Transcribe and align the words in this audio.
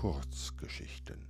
Kurzgeschichten. 0.00 1.28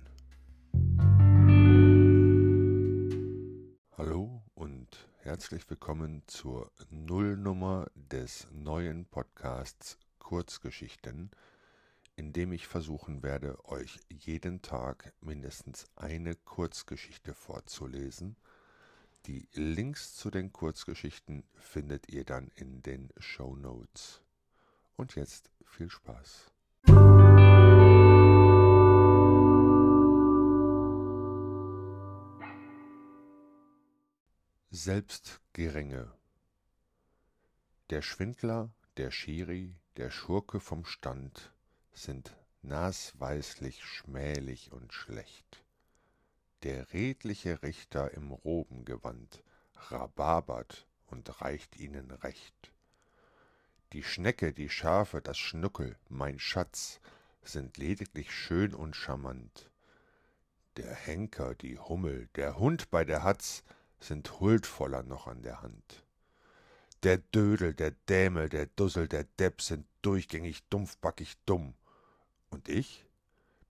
Hallo 3.97 4.41
und 4.53 5.09
herzlich 5.19 5.69
willkommen 5.69 6.23
zur 6.27 6.71
Nullnummer 6.89 7.91
des 7.95 8.47
neuen 8.53 9.07
Podcasts 9.07 9.97
Kurzgeschichten, 10.19 11.31
in 12.15 12.31
dem 12.31 12.53
ich 12.53 12.65
versuchen 12.65 13.23
werde, 13.23 13.57
euch 13.65 13.99
jeden 14.07 14.61
Tag 14.61 15.11
mindestens 15.19 15.87
eine 15.97 16.35
Kurzgeschichte 16.35 17.33
vorzulesen. 17.33 18.37
Die 19.25 19.49
Links 19.51 20.15
zu 20.15 20.31
den 20.31 20.53
Kurzgeschichten 20.53 21.43
findet 21.55 22.07
ihr 22.07 22.23
dann 22.23 22.47
in 22.55 22.81
den 22.81 23.09
Show 23.17 23.53
Notes. 23.57 24.21
Und 24.95 25.15
jetzt 25.15 25.51
viel 25.65 25.89
Spaß. 25.89 26.50
Selbstgeränge 34.73 36.09
Der 37.89 38.01
Schwindler, 38.01 38.69
der 38.95 39.11
Schiri, 39.11 39.75
der 39.97 40.11
Schurke 40.11 40.61
vom 40.61 40.85
Stand 40.85 41.51
sind 41.91 42.37
nasweislich, 42.61 43.83
schmählich 43.83 44.71
und 44.71 44.93
schlecht. 44.93 45.65
Der 46.63 46.93
redliche 46.93 47.61
Richter 47.63 48.13
im 48.13 48.31
Robengewand 48.31 49.43
rhabarbert 49.75 50.87
und 51.05 51.41
reicht 51.41 51.75
ihnen 51.75 52.09
Recht. 52.09 52.71
Die 53.91 54.03
Schnecke, 54.03 54.53
die 54.53 54.69
Schafe, 54.69 55.21
das 55.21 55.37
Schnuckel, 55.37 55.97
mein 56.07 56.39
Schatz, 56.39 57.01
sind 57.43 57.75
lediglich 57.75 58.31
schön 58.31 58.73
und 58.73 58.95
charmant. 58.95 59.69
Der 60.77 60.95
Henker, 60.95 61.55
die 61.55 61.77
Hummel, 61.77 62.29
der 62.35 62.57
Hund 62.57 62.89
bei 62.89 63.03
der 63.03 63.23
Hatz, 63.23 63.65
sind 64.03 64.39
huldvoller 64.39 65.03
noch 65.03 65.27
an 65.27 65.41
der 65.41 65.61
Hand. 65.61 66.05
Der 67.03 67.17
Dödel, 67.17 67.73
der 67.73 67.91
Dämel, 67.91 68.49
der 68.49 68.67
Dussel, 68.67 69.07
der 69.07 69.23
Depp 69.23 69.61
sind 69.61 69.85
durchgängig 70.01 70.63
dumpfbackig 70.69 71.37
dumm. 71.45 71.73
Und 72.49 72.69
ich 72.69 73.05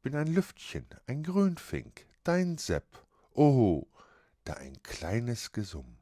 bin 0.01 0.15
ein 0.15 0.27
Lüftchen, 0.27 0.87
ein 1.07 1.23
Grünfink, 1.23 2.05
dein 2.23 2.57
Sepp, 2.57 3.05
oho, 3.33 3.87
da 4.43 4.53
ein 4.53 4.81
kleines 4.83 5.51
Gesumm. 5.51 5.97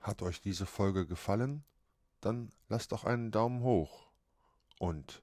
Hat 0.00 0.22
euch 0.22 0.40
diese 0.40 0.66
Folge 0.66 1.06
gefallen? 1.06 1.64
Dann 2.20 2.50
lasst 2.68 2.92
doch 2.92 3.04
einen 3.04 3.30
Daumen 3.30 3.62
hoch 3.62 4.08
und 4.78 5.22